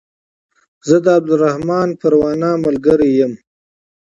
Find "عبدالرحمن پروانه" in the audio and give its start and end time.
1.17-2.49